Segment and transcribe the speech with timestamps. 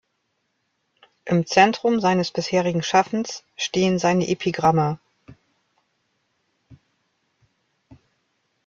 [1.25, 4.97] Im Zentrum seines bisherigen Schaffens stehen seine Epigramme.